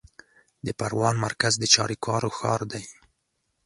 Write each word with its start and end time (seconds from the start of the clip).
د 0.65 0.67
پروان 0.79 1.15
مرکز 1.25 1.53
د 1.59 1.63
چاریکارو 1.73 2.29
ښار 2.37 2.61
دی 2.71 2.83